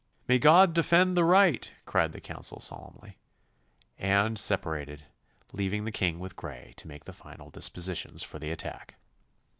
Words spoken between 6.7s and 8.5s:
to make the final dispositions for the